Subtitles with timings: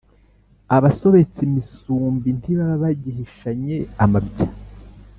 [0.75, 4.45] abasobetse imisumbi ntibaba bagihishanye amabya.